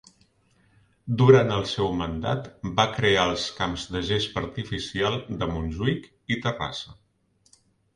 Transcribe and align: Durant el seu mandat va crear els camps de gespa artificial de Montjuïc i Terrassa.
Durant 1.21 1.53
el 1.57 1.65
seu 1.73 1.91
mandat 1.99 2.49
va 2.81 2.87
crear 2.97 3.29
els 3.35 3.45
camps 3.61 3.87
de 3.93 4.05
gespa 4.11 4.45
artificial 4.45 5.23
de 5.43 5.55
Montjuïc 5.57 6.13
i 6.37 6.45
Terrassa. 6.49 7.03